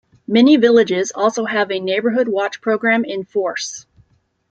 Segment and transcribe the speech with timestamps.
[0.25, 3.85] Many villages also have a Neighborhood Watch program in force.